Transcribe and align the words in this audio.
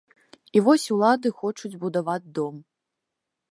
І 0.57 0.61
вось 0.67 0.85
улады 0.95 1.27
хочуць 1.43 1.73
будаваць 1.85 2.31
дом. 2.41 2.55